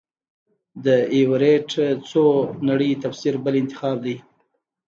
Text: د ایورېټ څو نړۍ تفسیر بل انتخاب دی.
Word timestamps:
د 0.85 0.87
ایورېټ 1.15 1.69
څو 2.09 2.23
نړۍ 2.69 2.91
تفسیر 3.03 3.33
بل 3.43 3.55
انتخاب 3.61 3.97
دی. 4.05 4.15